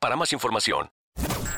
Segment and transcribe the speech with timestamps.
[0.00, 0.88] para más información.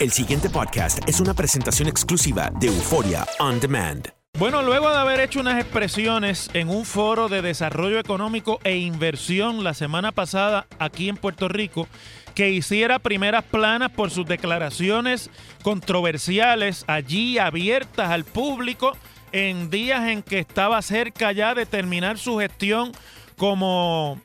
[0.01, 4.09] El siguiente podcast es una presentación exclusiva de Euforia On Demand.
[4.39, 9.63] Bueno, luego de haber hecho unas expresiones en un foro de desarrollo económico e inversión
[9.63, 11.87] la semana pasada aquí en Puerto Rico,
[12.35, 15.31] que hiciera primeras planas por sus declaraciones
[15.63, 18.97] controversiales allí abiertas al público
[19.33, 22.91] en días en que estaba cerca ya de terminar su gestión
[23.37, 24.21] como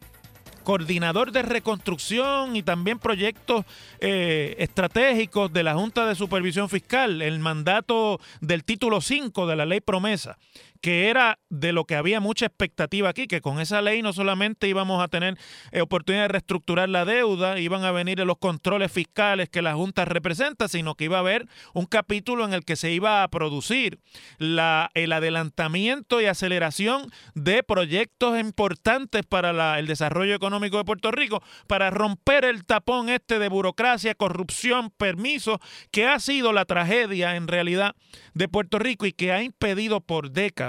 [0.64, 3.66] coordinador de reconstrucción y también proyectos
[4.00, 9.66] eh, estratégicos de la Junta de Supervisión Fiscal, el mandato del título 5 de la
[9.66, 10.38] ley promesa,
[10.81, 14.67] que era de lo que había mucha expectativa aquí, que con esa ley no solamente
[14.67, 15.38] íbamos a tener
[15.72, 20.06] eh, oportunidad de reestructurar la deuda, iban a venir los controles fiscales que la Junta
[20.06, 24.00] representa, sino que iba a haber un capítulo en el que se iba a producir
[24.38, 31.12] la, el adelantamiento y aceleración de proyectos importantes para la- el desarrollo económico de Puerto
[31.12, 35.57] Rico, para romper el tapón este de burocracia, corrupción, permisos,
[35.91, 37.95] que ha sido la tragedia en realidad
[38.34, 40.69] de Puerto Rico y que ha impedido por décadas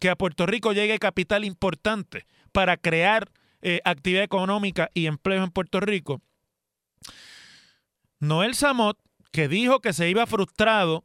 [0.00, 3.30] que a Puerto Rico llegue capital importante para crear
[3.62, 6.20] eh, actividad económica y empleo en Puerto Rico.
[8.18, 8.98] Noel Samot,
[9.30, 11.04] que dijo que se iba frustrado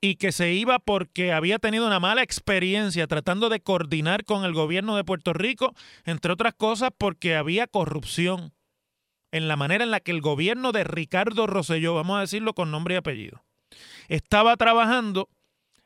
[0.00, 4.52] y que se iba porque había tenido una mala experiencia tratando de coordinar con el
[4.52, 8.52] gobierno de Puerto Rico, entre otras cosas porque había corrupción
[9.30, 12.70] en la manera en la que el gobierno de Ricardo Rosselló, vamos a decirlo con
[12.70, 13.44] nombre y apellido,
[14.08, 15.28] estaba trabajando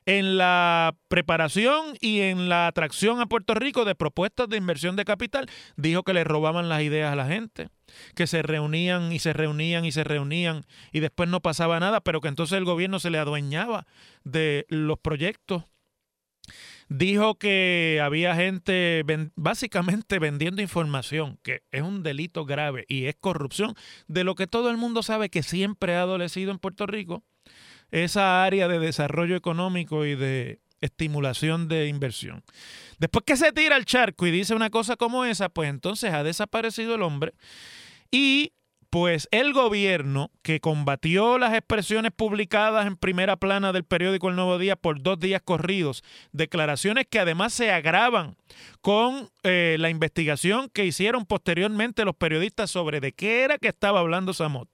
[0.06, 5.04] en la preparación y en la atracción a Puerto Rico de propuestas de inversión de
[5.04, 5.48] capital.
[5.76, 7.68] Dijo que le robaban las ideas a la gente,
[8.14, 12.20] que se reunían y se reunían y se reunían y después no pasaba nada, pero
[12.20, 13.86] que entonces el gobierno se le adueñaba
[14.24, 15.64] de los proyectos.
[16.88, 19.02] Dijo que había gente
[19.34, 23.74] básicamente vendiendo información, que es un delito grave y es corrupción,
[24.08, 27.22] de lo que todo el mundo sabe que siempre ha adolecido en Puerto Rico
[27.92, 32.42] esa área de desarrollo económico y de estimulación de inversión.
[32.98, 36.24] Después que se tira al charco y dice una cosa como esa, pues entonces ha
[36.24, 37.34] desaparecido el hombre
[38.10, 38.52] y
[38.90, 44.58] pues el gobierno que combatió las expresiones publicadas en primera plana del periódico El Nuevo
[44.58, 48.36] Día por dos días corridos, declaraciones que además se agravan
[48.82, 54.00] con eh, la investigación que hicieron posteriormente los periodistas sobre de qué era que estaba
[54.00, 54.68] hablando Samot.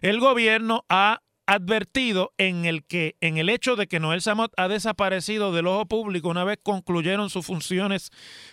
[0.00, 4.68] El gobierno ha advertido en el que en el hecho de que Noel Samot ha
[4.68, 8.10] desaparecido del ojo público una vez concluyeron sus funciones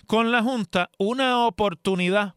[0.07, 2.35] con la Junta, una oportunidad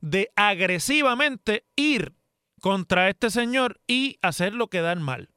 [0.00, 2.14] de agresivamente ir
[2.60, 5.30] contra este señor y hacerlo quedar mal.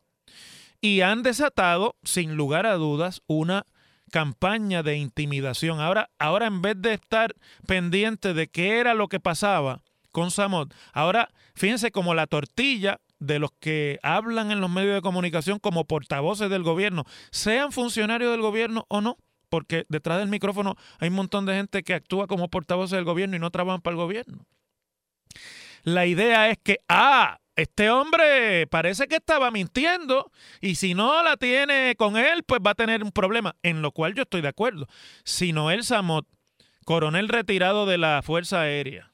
[0.82, 3.66] Y han desatado, sin lugar a dudas, una
[4.12, 5.80] campaña de intimidación.
[5.80, 7.34] Ahora, ahora en vez de estar
[7.66, 9.82] pendiente de qué era lo que pasaba
[10.12, 10.74] con Samot.
[10.94, 15.86] Ahora, fíjense como la tortilla de los que hablan en los medios de comunicación como
[15.86, 19.18] portavoces del gobierno, sean funcionarios del gobierno o no,
[19.50, 23.36] porque detrás del micrófono hay un montón de gente que actúa como portavoces del gobierno
[23.36, 24.46] y no trabajan para el gobierno.
[25.84, 30.32] La idea es que, ah, este hombre parece que estaba mintiendo
[30.62, 33.92] y si no la tiene con él, pues va a tener un problema, en lo
[33.92, 34.88] cual yo estoy de acuerdo.
[35.24, 36.28] Si Noel Samot,
[36.86, 39.12] coronel retirado de la Fuerza Aérea,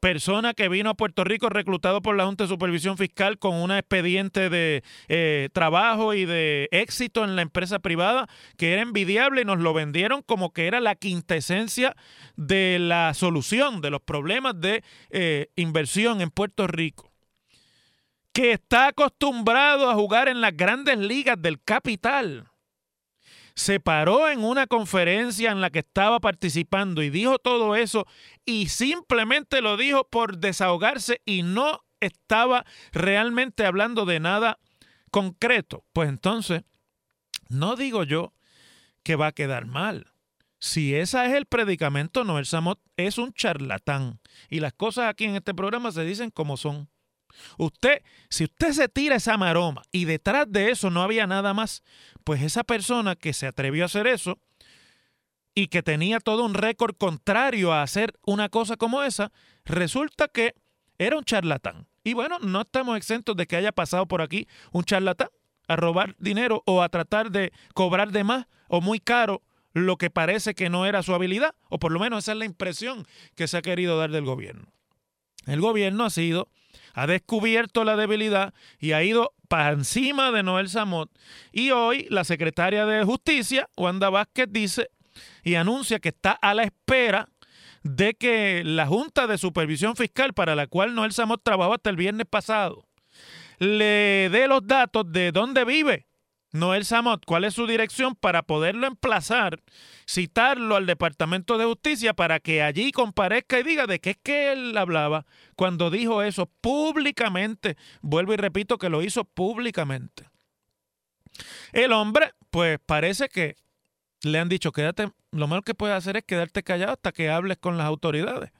[0.00, 3.70] persona que vino a Puerto Rico reclutado por la Junta de Supervisión Fiscal con un
[3.70, 8.26] expediente de eh, trabajo y de éxito en la empresa privada
[8.56, 11.94] que era envidiable y nos lo vendieron como que era la quintesencia
[12.36, 17.12] de la solución de los problemas de eh, inversión en Puerto Rico
[18.32, 22.49] que está acostumbrado a jugar en las grandes ligas del capital
[23.54, 28.06] se paró en una conferencia en la que estaba participando y dijo todo eso
[28.44, 34.58] y simplemente lo dijo por desahogarse y no estaba realmente hablando de nada
[35.10, 35.84] concreto.
[35.92, 36.62] Pues entonces,
[37.48, 38.32] no digo yo
[39.02, 40.12] que va a quedar mal.
[40.58, 44.20] Si ese es el predicamento, Noel Samot es un charlatán.
[44.50, 46.88] Y las cosas aquí en este programa se dicen como son.
[47.56, 51.82] Usted, si usted se tira esa maroma y detrás de eso no había nada más,
[52.24, 54.38] pues esa persona que se atrevió a hacer eso
[55.54, 59.32] y que tenía todo un récord contrario a hacer una cosa como esa,
[59.64, 60.54] resulta que
[60.98, 61.86] era un charlatán.
[62.04, 65.28] Y bueno, no estamos exentos de que haya pasado por aquí un charlatán
[65.68, 70.10] a robar dinero o a tratar de cobrar de más o muy caro lo que
[70.10, 73.06] parece que no era su habilidad, o por lo menos esa es la impresión
[73.36, 74.72] que se ha querido dar del gobierno.
[75.46, 76.48] El gobierno ha sido
[76.94, 81.10] ha descubierto la debilidad y ha ido para encima de Noel Samot.
[81.52, 84.90] Y hoy la secretaria de Justicia, Wanda Vázquez, dice
[85.42, 87.28] y anuncia que está a la espera
[87.82, 91.96] de que la Junta de Supervisión Fiscal, para la cual Noel Samot trabajó hasta el
[91.96, 92.86] viernes pasado,
[93.58, 96.06] le dé los datos de dónde vive
[96.52, 99.62] Noel Samot, cuál es su dirección para poderlo emplazar,
[100.08, 104.52] citarlo al Departamento de Justicia para que allí comparezca y diga de qué es que
[104.52, 107.76] él hablaba cuando dijo eso públicamente.
[108.00, 110.28] Vuelvo y repito que lo hizo públicamente.
[111.72, 113.56] El hombre, pues parece que
[114.22, 117.58] le han dicho, quédate, lo malo que puedes hacer es quedarte callado hasta que hables
[117.58, 118.50] con las autoridades.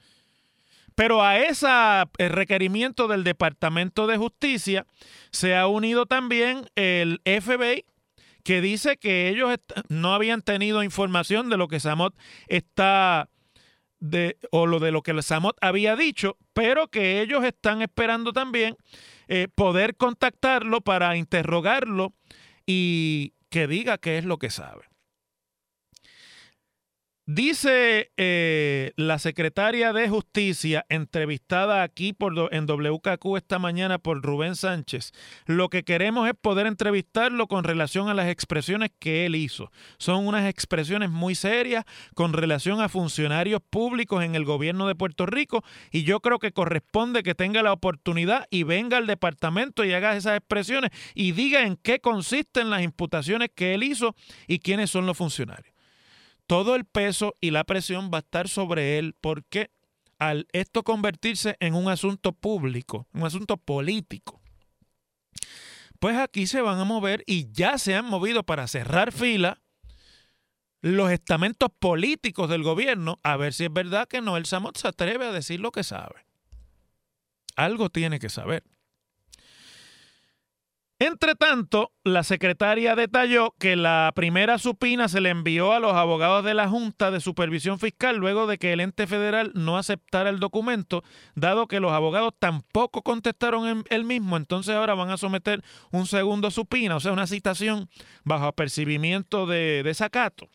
[0.94, 1.68] Pero a ese
[2.18, 4.86] requerimiento del Departamento de Justicia
[5.30, 7.84] se ha unido también el FBI,
[8.42, 9.54] que dice que ellos
[9.88, 12.14] no habían tenido información de lo que Samot
[12.48, 13.28] está
[14.00, 18.76] de, o lo de lo que Samot había dicho, pero que ellos están esperando también
[19.28, 22.14] eh, poder contactarlo para interrogarlo
[22.66, 24.89] y que diga qué es lo que sabe.
[27.32, 34.56] Dice eh, la secretaria de Justicia, entrevistada aquí por, en WKQ esta mañana por Rubén
[34.56, 35.12] Sánchez,
[35.46, 39.70] lo que queremos es poder entrevistarlo con relación a las expresiones que él hizo.
[39.96, 41.84] Son unas expresiones muy serias
[42.16, 45.62] con relación a funcionarios públicos en el gobierno de Puerto Rico
[45.92, 50.16] y yo creo que corresponde que tenga la oportunidad y venga al departamento y haga
[50.16, 54.16] esas expresiones y diga en qué consisten las imputaciones que él hizo
[54.48, 55.72] y quiénes son los funcionarios
[56.50, 59.70] todo el peso y la presión va a estar sobre él porque
[60.18, 64.40] al esto convertirse en un asunto público, un asunto político,
[66.00, 69.62] pues aquí se van a mover y ya se han movido para cerrar fila
[70.80, 75.26] los estamentos políticos del gobierno a ver si es verdad que Noel Samot se atreve
[75.26, 76.26] a decir lo que sabe.
[77.54, 78.64] Algo tiene que saber.
[81.02, 86.44] Entre tanto, la secretaria detalló que la primera supina se le envió a los abogados
[86.44, 90.40] de la Junta de Supervisión Fiscal luego de que el ente federal no aceptara el
[90.40, 91.02] documento,
[91.34, 96.50] dado que los abogados tampoco contestaron el mismo, entonces ahora van a someter un segundo
[96.50, 97.88] supina, o sea, una citación
[98.22, 100.50] bajo apercibimiento de desacato,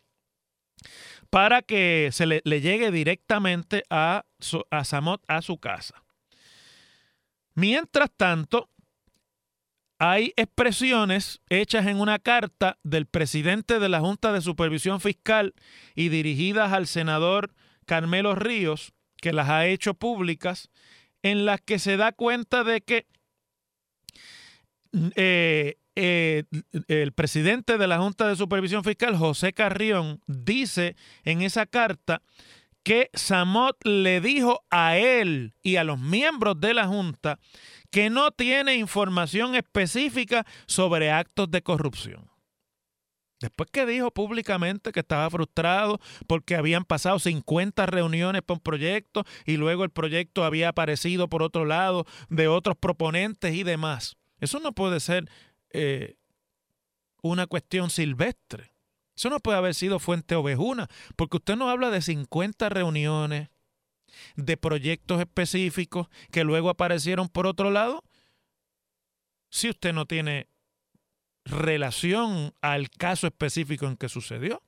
[1.32, 4.26] para que se le, llegue directamente a,
[4.70, 6.04] a Samot a su casa.
[7.56, 8.70] Mientras tanto,
[9.98, 15.54] hay expresiones hechas en una carta del presidente de la Junta de Supervisión Fiscal
[15.96, 17.54] y dirigidas al senador
[17.86, 20.70] Carmelo Ríos, que las ha hecho públicas,
[21.24, 23.08] en las que se da cuenta de que
[25.16, 26.44] eh, eh,
[26.88, 32.22] el presidente de la Junta de Supervisión Fiscal, José Carrión, dice en esa carta
[32.86, 37.40] que Samot le dijo a él y a los miembros de la Junta
[37.90, 42.30] que no tiene información específica sobre actos de corrupción.
[43.40, 49.26] Después que dijo públicamente que estaba frustrado porque habían pasado 50 reuniones por un proyecto
[49.48, 54.16] y luego el proyecto había aparecido por otro lado de otros proponentes y demás.
[54.40, 55.28] Eso no puede ser
[55.72, 56.18] eh,
[57.24, 58.75] una cuestión silvestre.
[59.16, 63.50] Eso no puede haber sido fuente ovejuna, porque usted no habla de 50 reuniones,
[64.36, 68.04] de proyectos específicos que luego aparecieron por otro lado,
[69.50, 70.48] si usted no tiene
[71.46, 74.62] relación al caso específico en que sucedió.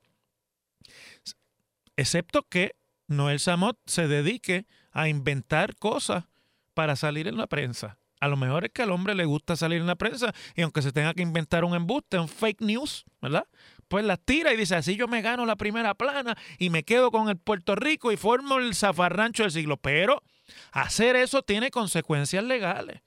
[1.95, 2.75] Excepto que
[3.07, 6.25] Noel Samot se dedique a inventar cosas
[6.73, 7.97] para salir en la prensa.
[8.19, 10.81] A lo mejor es que al hombre le gusta salir en la prensa y aunque
[10.81, 13.47] se tenga que inventar un embuste, un fake news, ¿verdad?
[13.87, 17.11] Pues las tira y dice, así yo me gano la primera plana y me quedo
[17.11, 19.77] con el Puerto Rico y formo el zafarrancho del siglo.
[19.77, 20.23] Pero
[20.71, 23.01] hacer eso tiene consecuencias legales.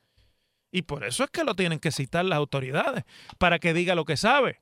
[0.72, 3.04] Y por eso es que lo tienen que citar las autoridades,
[3.38, 4.60] para que diga lo que sabe.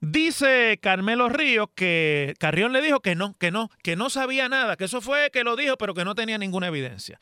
[0.00, 4.76] Dice Carmelo Ríos que Carrión le dijo que no, que no, que no sabía nada,
[4.76, 7.20] que eso fue que lo dijo, pero que no tenía ninguna evidencia.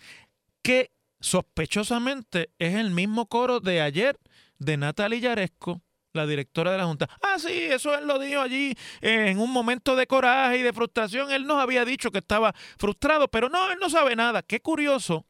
[0.63, 0.91] Que
[1.21, 4.19] sospechosamente es el mismo coro de ayer
[4.59, 7.09] de Natalia Yaresco, la directora de la Junta.
[7.23, 11.31] Ah, sí, eso él lo dijo allí en un momento de coraje y de frustración.
[11.31, 14.43] Él nos había dicho que estaba frustrado, pero no, él no sabe nada.
[14.43, 15.27] Qué curioso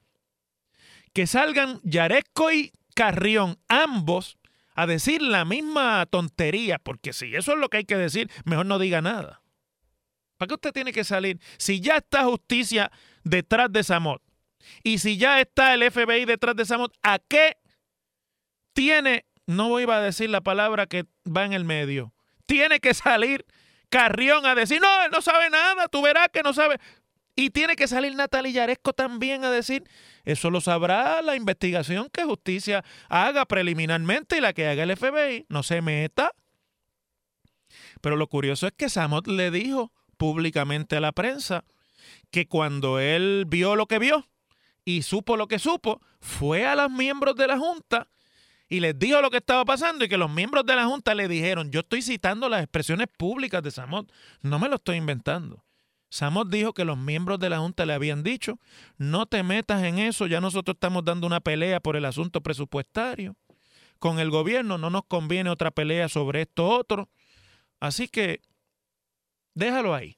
[1.13, 4.39] que salgan Yaresco y Carrión, ambos,
[4.75, 8.67] a decir la misma tontería, porque si eso es lo que hay que decir, mejor
[8.67, 9.43] no diga nada.
[10.37, 11.39] ¿Para qué usted tiene que salir?
[11.59, 12.91] Si ya está justicia
[13.25, 14.23] detrás de Samot
[14.83, 17.59] y si ya está el FBI detrás de Samot, ¿a qué
[18.73, 22.13] tiene, no voy a decir la palabra que va en el medio,
[22.47, 23.45] tiene que salir
[23.89, 26.79] Carrión a decir, no, él no sabe nada, tú verás que no sabe.
[27.35, 29.83] Y tiene que salir Natalia Yaresco también a decir,
[30.25, 35.47] eso lo sabrá la investigación que justicia haga preliminarmente y la que haga el FBI.
[35.49, 36.33] No se meta.
[38.01, 41.65] Pero lo curioso es que Samot le dijo públicamente a la prensa
[42.31, 44.29] que cuando él vio lo que vio
[44.85, 48.09] y supo lo que supo, fue a los miembros de la Junta
[48.71, 51.27] y les dijo lo que estaba pasando y que los miembros de la Junta le
[51.27, 54.11] dijeron, yo estoy citando las expresiones públicas de Samot,
[54.43, 55.65] no me lo estoy inventando.
[56.09, 58.61] Samot dijo que los miembros de la Junta le habían dicho,
[58.97, 63.35] no te metas en eso, ya nosotros estamos dando una pelea por el asunto presupuestario.
[63.99, 67.11] Con el gobierno no nos conviene otra pelea sobre esto otro.
[67.81, 68.41] Así que
[69.55, 70.17] déjalo ahí.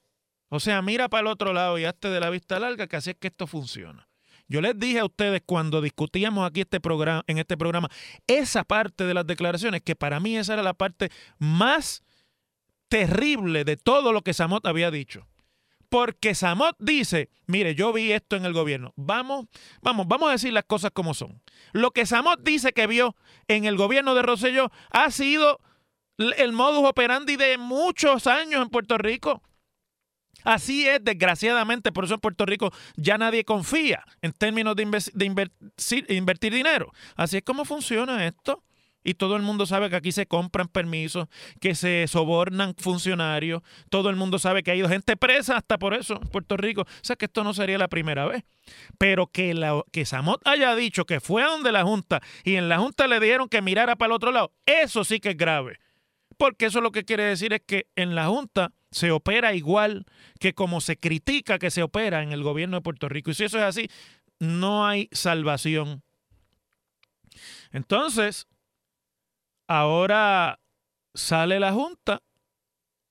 [0.49, 3.09] O sea, mira para el otro lado y hazte de la vista larga que así
[3.09, 4.07] es que esto funciona.
[4.47, 7.89] Yo les dije a ustedes cuando discutíamos aquí este programa, en este programa
[8.27, 11.09] esa parte de las declaraciones, que para mí esa era la parte
[11.39, 12.03] más
[12.89, 15.27] terrible de todo lo que Samot había dicho.
[15.89, 18.93] Porque Samot dice, mire, yo vi esto en el gobierno.
[18.95, 19.45] Vamos,
[19.81, 21.41] vamos, vamos a decir las cosas como son.
[21.71, 23.15] Lo que Samot dice que vio
[23.47, 25.59] en el gobierno de Rosselló ha sido
[26.17, 29.41] el modus operandi de muchos años en Puerto Rico.
[30.43, 34.83] Así es, desgraciadamente, por eso en Puerto Rico ya nadie confía en términos de,
[36.09, 36.91] invertir dinero.
[37.15, 38.63] Así es como funciona esto.
[39.05, 41.27] Y todo el mundo sabe que aquí se compran permisos,
[41.59, 43.61] que se sobornan funcionarios.
[43.89, 46.83] Todo el mundo sabe que ha ido gente presa hasta por eso en Puerto Rico.
[46.83, 48.43] O sea que esto no sería la primera vez.
[48.97, 52.69] Pero que, la, que Samot haya dicho que fue a donde la Junta y en
[52.69, 55.79] la Junta le dieron que mirara para el otro lado, eso sí que es grave.
[56.37, 60.05] Porque eso lo que quiere decir es que en la Junta se opera igual
[60.39, 63.31] que como se critica que se opera en el gobierno de Puerto Rico.
[63.31, 63.89] Y si eso es así,
[64.39, 66.03] no hay salvación.
[67.71, 68.47] Entonces,
[69.67, 70.59] ahora
[71.13, 72.21] sale la Junta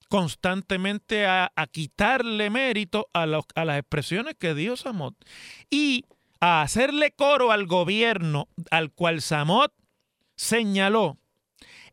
[0.09, 5.15] constantemente a, quitarle mérito a, a, las expresiones que dio Samot
[5.71, 6.05] y
[6.39, 9.73] a hacerle coro al gobierno al cual Samot
[10.37, 11.19] señaló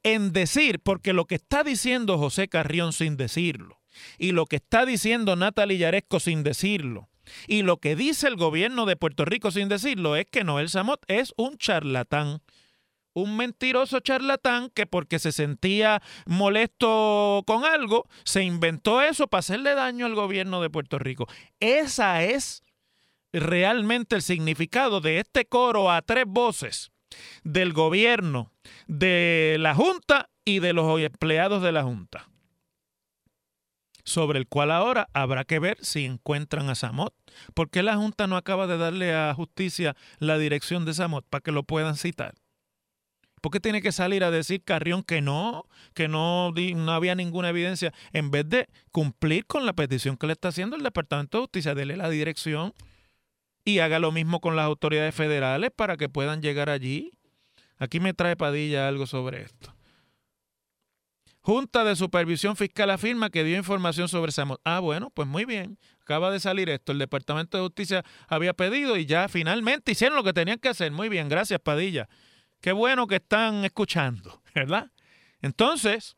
[0.04, 3.79] en decir, porque lo que está diciendo José Carrión sin decirlo,
[4.18, 7.10] y lo que está diciendo Natalie Yaresco sin decirlo,
[7.48, 11.04] y lo que dice el gobierno de Puerto Rico sin decirlo, es que Noel Samot
[11.08, 12.42] es un charlatán
[13.14, 19.74] un mentiroso charlatán que porque se sentía molesto con algo, se inventó eso para hacerle
[19.76, 21.28] daño al gobierno de Puerto Rico.
[21.60, 22.64] Esa es
[23.32, 26.92] realmente el significado de este coro a tres voces
[27.44, 28.52] del gobierno,
[28.88, 32.30] de la Junta y de los empleados de la Junta.
[34.10, 37.14] Sobre el cual ahora habrá que ver si encuentran a Samot.
[37.54, 41.52] porque la Junta no acaba de darle a justicia la dirección de Samot para que
[41.52, 42.34] lo puedan citar?
[43.40, 47.50] ¿Por qué tiene que salir a decir Carrión que no, que no, no había ninguna
[47.50, 51.44] evidencia, en vez de cumplir con la petición que le está haciendo el Departamento de
[51.44, 52.74] Justicia, dele la dirección
[53.64, 57.12] y haga lo mismo con las autoridades federales para que puedan llegar allí?
[57.78, 59.72] Aquí me trae Padilla algo sobre esto.
[61.50, 64.62] Junta de Supervisión Fiscal afirma que dio información sobre Samot.
[64.64, 65.80] Ah, bueno, pues muy bien.
[66.00, 66.92] Acaba de salir esto.
[66.92, 70.92] El Departamento de Justicia había pedido y ya finalmente hicieron lo que tenían que hacer.
[70.92, 72.08] Muy bien, gracias Padilla.
[72.62, 74.92] Qué bueno que están escuchando, ¿verdad?
[75.42, 76.18] Entonces,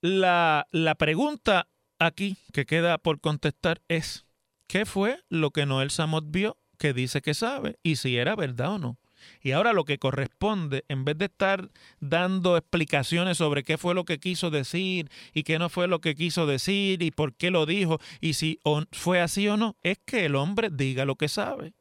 [0.00, 4.24] la, la pregunta aquí que queda por contestar es,
[4.66, 8.76] ¿qué fue lo que Noel Samot vio que dice que sabe y si era verdad
[8.76, 8.98] o no?
[9.42, 14.04] Y ahora lo que corresponde, en vez de estar dando explicaciones sobre qué fue lo
[14.04, 17.66] que quiso decir y qué no fue lo que quiso decir y por qué lo
[17.66, 18.60] dijo y si
[18.92, 21.74] fue así o no, es que el hombre diga lo que sabe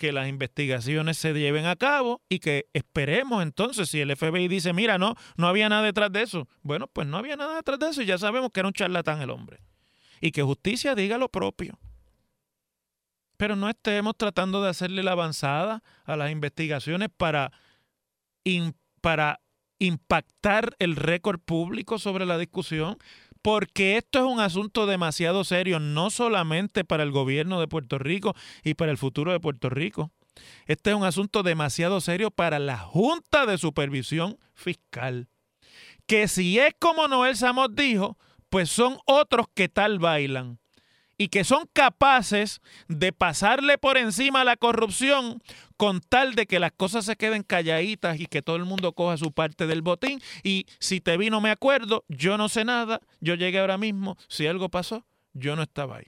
[0.00, 4.72] que las investigaciones se lleven a cabo y que esperemos entonces si el FBI dice,
[4.72, 6.48] mira, no, no había nada detrás de eso.
[6.62, 9.20] Bueno, pues no había nada detrás de eso y ya sabemos que era un charlatán
[9.20, 9.60] el hombre.
[10.22, 11.78] Y que justicia diga lo propio.
[13.40, 17.50] Pero no estemos tratando de hacerle la avanzada a las investigaciones para,
[19.00, 19.40] para
[19.78, 22.98] impactar el récord público sobre la discusión
[23.40, 28.34] porque esto es un asunto demasiado serio, no solamente para el gobierno de Puerto Rico
[28.62, 30.10] y para el futuro de Puerto Rico.
[30.66, 35.30] Este es un asunto demasiado serio para la Junta de Supervisión Fiscal.
[36.06, 38.18] Que si es como Noel Samos dijo,
[38.50, 40.60] pues son otros que tal bailan
[41.20, 45.42] y que son capaces de pasarle por encima la corrupción
[45.76, 49.18] con tal de que las cosas se queden calladitas y que todo el mundo coja
[49.18, 50.22] su parte del botín.
[50.42, 54.16] Y si te vi no me acuerdo, yo no sé nada, yo llegué ahora mismo,
[54.28, 56.06] si algo pasó, yo no estaba ahí.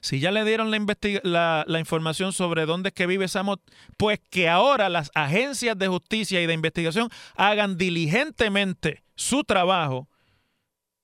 [0.00, 3.60] Si ya le dieron la, la, información sobre dónde es que vive Samot,
[3.96, 10.08] pues que ahora las agencias de justicia y de investigación hagan diligentemente su trabajo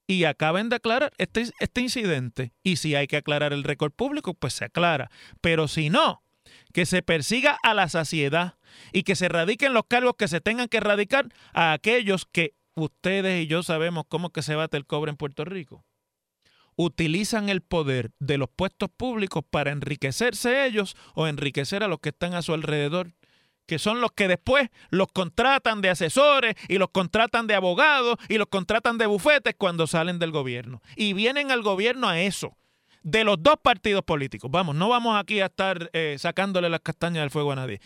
[0.06, 2.52] y acaben de aclarar este, este incidente.
[2.62, 5.10] Y si hay que aclarar el récord público, pues se aclara.
[5.40, 6.22] Pero si no,
[6.72, 8.54] que se persiga a la saciedad
[8.92, 13.42] y que se radiquen los cargos que se tengan que erradicar a aquellos que ustedes
[13.42, 15.84] y yo sabemos cómo que se bate el cobre en Puerto Rico.
[16.76, 22.10] Utilizan el poder de los puestos públicos para enriquecerse ellos o enriquecer a los que
[22.10, 23.14] están a su alrededor
[23.66, 28.38] que son los que después los contratan de asesores y los contratan de abogados y
[28.38, 30.80] los contratan de bufetes cuando salen del gobierno.
[30.96, 32.56] Y vienen al gobierno a eso,
[33.02, 34.50] de los dos partidos políticos.
[34.50, 37.80] Vamos, no vamos aquí a estar eh, sacándole las castañas del fuego a nadie.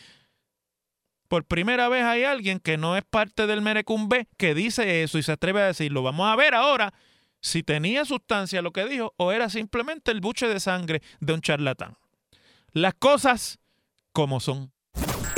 [1.28, 5.22] Por primera vez hay alguien que no es parte del Merecumbe que dice eso y
[5.22, 6.02] se atreve a decirlo.
[6.02, 6.92] Vamos a ver ahora
[7.40, 11.40] si tenía sustancia lo que dijo o era simplemente el buche de sangre de un
[11.40, 11.96] charlatán.
[12.72, 13.60] Las cosas
[14.12, 14.72] como son.